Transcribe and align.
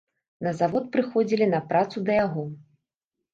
На 0.45 0.53
завод 0.61 0.87
прыходзілі 0.95 1.49
на 1.53 1.59
працу 1.73 1.97
да 2.09 2.17
яго. 2.25 2.47